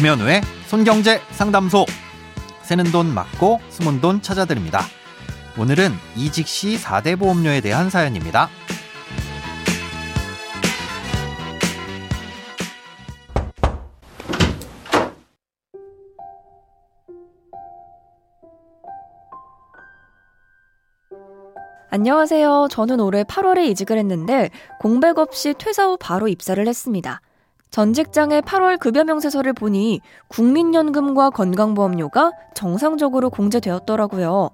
[0.00, 1.84] 김현우의 손경제 상담소.
[2.62, 4.80] 새는 돈 맞고 숨은 돈 찾아드립니다.
[5.58, 8.48] 오늘은 이직 시 4대 보험료에 대한 사연입니다.
[21.90, 22.68] 안녕하세요.
[22.70, 27.20] 저는 올해 8월에 이직을 했는데 공백 없이 퇴사 후 바로 입사를 했습니다.
[27.70, 34.50] 전 직장의 8월 급여 명세서를 보니 국민연금과 건강보험료가 정상적으로 공제되었더라고요.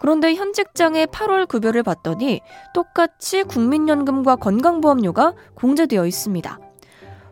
[0.00, 2.40] 그런데 현 직장의 8월 급여를 봤더니
[2.74, 6.58] 똑같이 국민연금과 건강보험료가 공제되어 있습니다.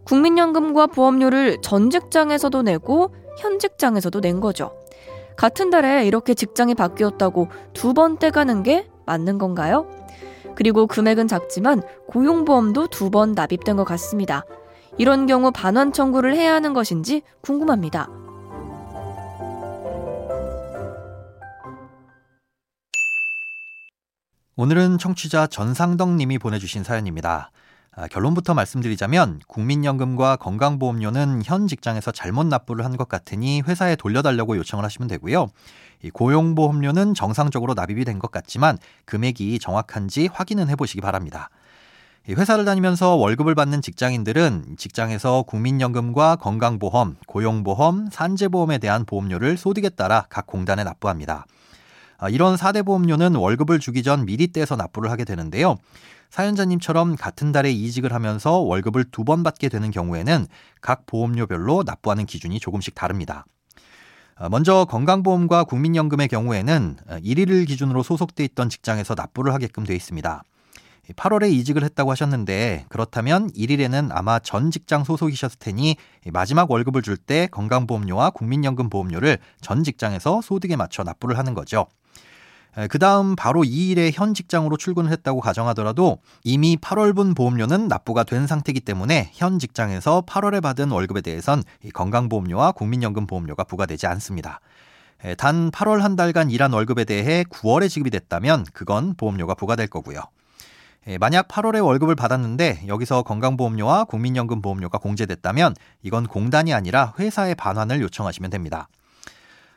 [0.04, 4.72] 국민연금과 보험료를 전 직장에서도 내고 현 직장에서도 낸 거죠.
[5.36, 9.86] 같은 달에 이렇게 직장이 바뀌었다고 두 번 떼가는 게 맞는 건가요?
[10.54, 14.44] 그리고 금액은 작지만 고용보험도 두 번 납입된 것 같습니다.
[14.98, 18.08] 이런 경우 반환 청구를 해야 하는 것인지 궁금합니다.
[24.56, 27.50] 오늘은 청취자 전상덕 님이 보내주신 사연입니다.
[27.96, 34.84] 아, 결론부터 말씀드리자면 국민연금과 건강보험료는 현 직장에서 잘못 납부를 한 것 같으니 회사에 돌려달라고 요청을
[34.84, 35.48] 하시면 되고요.
[36.02, 41.50] 이 고용보험료는 정상적으로 납입이 된 것 같지만 금액이 정확한지 확인은 해보시기 바랍니다.
[42.32, 50.46] 회사를 다니면서 월급을 받는 직장인들은 직장에서 국민연금과 건강보험, 고용보험, 산재보험에 대한 보험료를 소득에 따라 각
[50.46, 51.44] 공단에 납부합니다.
[52.16, 55.76] 아, 이런 4대 보험료는 월급을 주기 전 미리 떼서 납부를 하게 되는데요.
[56.30, 60.46] 사연자님처럼 같은 달에 이직을 하면서 월급을 두 번 받게 되는 경우에는
[60.80, 63.44] 각 보험료별로 납부하는 기준이 조금씩 다릅니다.
[64.36, 70.42] 아, 먼저 건강보험과 국민연금의 경우에는 1일을 기준으로 소속돼 있던 직장에서 납부를 하게끔 되어 있습니다.
[71.12, 75.96] 8월에 이직을 했다고 하셨는데 그렇다면 1일에는 아마 전 직장 소속이셨을 테니
[76.32, 81.86] 마지막 월급을 줄 때 건강보험료와 국민연금 보험료를 전 직장에서 소득에 맞춰 납부를 하는 거죠.
[82.90, 88.80] 그 다음 바로 2일에 현 직장으로 출근을 했다고 가정하더라도 이미 8월분 보험료는 납부가 된 상태이기
[88.80, 91.62] 때문에 현 직장에서 8월에 받은 월급에 대해선
[91.94, 94.60] 건강보험료와 국민연금 보험료가 부과되지 않습니다.
[95.38, 100.20] 단 8월 한 달간 일한 월급에 대해 9월에 지급이 됐다면 그건 보험료가 부과될 거고요.
[101.20, 108.50] 만약 8월에 월급을 받았는데 여기서 건강보험료와 국민연금 보험료가 공제됐다면 이건 공단이 아니라 회사에 반환을 요청하시면
[108.50, 108.88] 됩니다.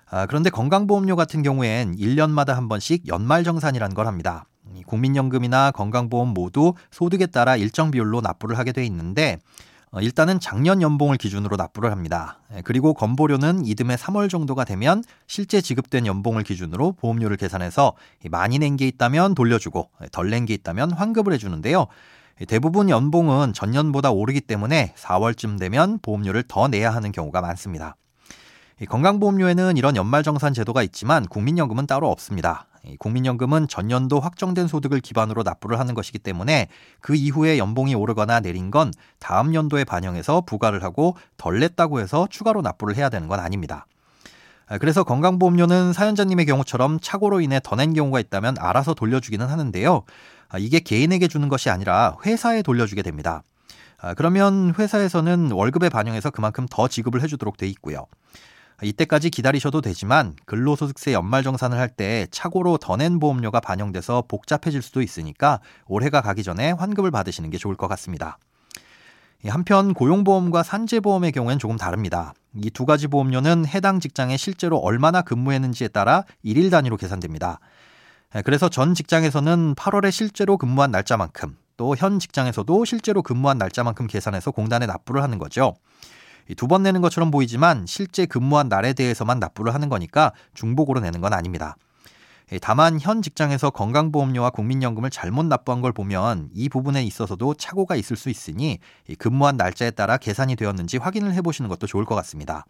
[0.10, 4.46] 아, 그런데 건강보험료 같은 경우엔 1년마다 한 번씩 연말정산이라는 걸 합니다.
[4.86, 11.18] 국민연금이나 건강보험 모두 소득에 따라 일정 비율로 납부를 하게 돼 있는데 어, 일단은 작년 연봉을
[11.18, 12.40] 기준으로 납부를 합니다.
[12.56, 17.94] 예, 그리고 건보료는 이듬해 3월 정도가 되면 실제 지급된 연봉을 기준으로 보험료를 계산해서
[18.30, 21.88] 많이 낸 게 있다면 돌려주고 예, 덜낸 게 있다면 환급을 해주는데요.
[22.42, 27.96] 예, 대부분 연봉은 전년보다 오르기 때문에 4월쯤 되면 보험료를 더 내야 하는 경우가 많습니다.
[28.88, 32.67] 건강보험료에는 이런 연말정산 제도가 있지만 국민연금은 따로 없습니다.
[33.00, 36.68] 국민연금은 전년도 확정된 소득을 기반으로 납부를 하는 것이기 때문에
[37.02, 42.62] 그 이후에 연봉이 오르거나 내린 건 다음 연도에 반영해서 부과를 하고 덜 냈다고 해서 추가로
[42.62, 43.86] 납부를 해야 되는 건 아닙니다.
[44.80, 50.04] 그래서 건강보험료는 사연자님의 경우처럼 착오로 인해 더 낸 경우가 있다면 알아서 돌려주기는 하는데요.
[50.60, 53.44] 이게 개인에게 주는 것이 아니라 회사에 돌려주게 됩니다.
[54.16, 58.08] 그러면 회사에서는 월급에 반영해서 그만큼 더 지급을 해주도록 돼 있고요.
[58.84, 65.60] 이때까지 기다리셔도 되지만 근로소득세 연말정산을 할 때 착오로 더 낸 보험료가 반영돼서 복잡해질 수도 있으니까
[65.88, 68.38] 올해가 가기 전에 환급을 받으시는 게 좋을 것 같습니다.
[69.48, 72.34] 한편 고용보험과 산재보험의 경우엔 조금 다릅니다.
[72.56, 77.60] 이 두 가지 보험료는 해당 직장에 실제로 얼마나 근무했는지에 따라 일일 단위로 계산됩니다.
[78.46, 84.86] 그래서 전 직장에서는 8월에 실제로 근무한 날짜만큼 또 현 직장에서도 실제로 근무한 날짜만큼 계산해서 공단에
[84.88, 85.76] 납부를 하는 거죠.
[86.56, 91.34] 두 번 내는 것처럼 보이지만 실제 근무한 날에 대해서만 납부를 하는 거니까 중복으로 내는 건
[91.34, 91.76] 아닙니다.
[92.62, 98.30] 다만 현 직장에서 건강보험료와 국민연금을 잘못 납부한 걸 보면 이 부분에 있어서도 착오가 있을 수
[98.30, 98.80] 있으니
[99.18, 102.66] 근무한 날짜에 따라 계산이 되었는지 확인을 해보시는 것도 좋을 것 같습니다.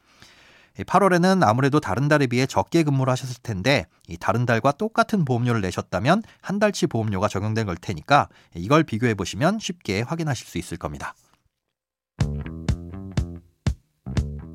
[0.77, 3.85] 8월에는 아무래도 다른 달에 비해 적게 근무를 하셨을 텐데
[4.19, 10.01] 다른 달과 똑같은 보험료를 내셨다면 한 달치 보험료가 적용된 걸 테니까 이걸 비교해 보시면 쉽게
[10.01, 11.13] 확인하실 수 있을 겁니다.